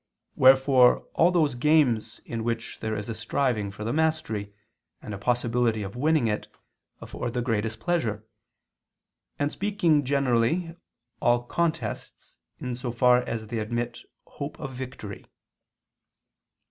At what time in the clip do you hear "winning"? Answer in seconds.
5.95-6.25